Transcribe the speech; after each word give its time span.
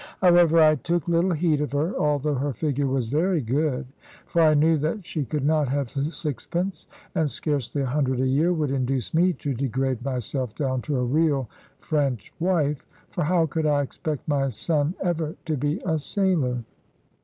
However, 0.19 0.59
I 0.59 0.77
took 0.77 1.07
little 1.07 1.33
heed 1.33 1.61
of 1.61 1.73
her, 1.73 1.95
although 1.95 2.33
her 2.33 2.53
figure 2.53 2.87
was 2.87 3.09
very 3.11 3.39
good; 3.39 3.85
for 4.25 4.41
I 4.41 4.55
knew 4.55 4.75
that 4.79 5.05
she 5.05 5.23
could 5.23 5.45
not 5.45 5.67
have 5.67 5.91
sixpence, 5.91 6.87
and 7.13 7.29
scarcely 7.29 7.83
a 7.83 7.85
hundred 7.85 8.19
a 8.19 8.25
year 8.25 8.51
would 8.51 8.71
induce 8.71 9.13
me 9.13 9.31
to 9.33 9.53
degrade 9.53 10.03
myself 10.03 10.55
down 10.55 10.81
to 10.89 10.97
a 10.97 11.03
real 11.05 11.47
French 11.77 12.33
wife. 12.39 12.83
For 13.11 13.25
how 13.25 13.45
could 13.45 13.67
I 13.67 13.83
expect 13.83 14.27
my 14.27 14.49
son 14.49 14.95
ever 15.03 15.35
to 15.45 15.55
be 15.55 15.79
a 15.85 15.99
sailor? 15.99 16.63